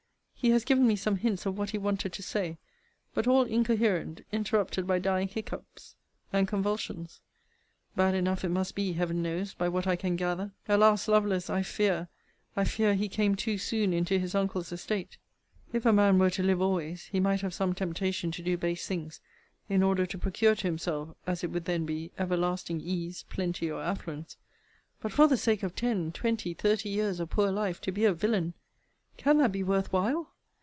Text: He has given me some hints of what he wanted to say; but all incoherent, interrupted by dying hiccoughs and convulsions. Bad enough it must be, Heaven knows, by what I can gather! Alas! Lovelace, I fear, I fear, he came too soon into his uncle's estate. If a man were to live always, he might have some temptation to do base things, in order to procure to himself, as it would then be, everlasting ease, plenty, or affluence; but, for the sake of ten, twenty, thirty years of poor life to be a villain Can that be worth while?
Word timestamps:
He 0.43 0.49
has 0.49 0.65
given 0.65 0.87
me 0.87 0.95
some 0.95 1.17
hints 1.17 1.45
of 1.45 1.55
what 1.55 1.69
he 1.69 1.77
wanted 1.77 2.13
to 2.13 2.23
say; 2.23 2.57
but 3.13 3.27
all 3.27 3.43
incoherent, 3.43 4.21
interrupted 4.31 4.87
by 4.87 4.97
dying 4.97 5.27
hiccoughs 5.27 5.93
and 6.33 6.47
convulsions. 6.47 7.21
Bad 7.95 8.15
enough 8.15 8.43
it 8.43 8.49
must 8.49 8.73
be, 8.73 8.93
Heaven 8.93 9.21
knows, 9.21 9.53
by 9.53 9.69
what 9.69 9.85
I 9.85 9.95
can 9.95 10.15
gather! 10.15 10.51
Alas! 10.67 11.07
Lovelace, 11.07 11.47
I 11.51 11.61
fear, 11.61 12.07
I 12.55 12.63
fear, 12.63 12.95
he 12.95 13.07
came 13.07 13.35
too 13.35 13.59
soon 13.59 13.93
into 13.93 14.17
his 14.17 14.33
uncle's 14.33 14.71
estate. 14.71 15.19
If 15.73 15.85
a 15.85 15.93
man 15.93 16.17
were 16.17 16.31
to 16.31 16.41
live 16.41 16.59
always, 16.59 17.05
he 17.05 17.19
might 17.19 17.41
have 17.41 17.53
some 17.53 17.75
temptation 17.75 18.31
to 18.31 18.41
do 18.41 18.57
base 18.57 18.87
things, 18.87 19.21
in 19.69 19.83
order 19.83 20.07
to 20.07 20.17
procure 20.17 20.55
to 20.55 20.65
himself, 20.67 21.15
as 21.27 21.43
it 21.43 21.51
would 21.51 21.65
then 21.65 21.85
be, 21.85 22.13
everlasting 22.17 22.81
ease, 22.81 23.25
plenty, 23.29 23.69
or 23.69 23.83
affluence; 23.83 24.37
but, 25.03 25.11
for 25.11 25.27
the 25.27 25.37
sake 25.37 25.61
of 25.61 25.75
ten, 25.75 26.11
twenty, 26.11 26.55
thirty 26.55 26.89
years 26.89 27.19
of 27.19 27.29
poor 27.29 27.51
life 27.51 27.79
to 27.81 27.91
be 27.91 28.05
a 28.05 28.11
villain 28.13 28.55
Can 29.17 29.37
that 29.37 29.51
be 29.51 29.61
worth 29.61 29.93
while? 29.93 30.29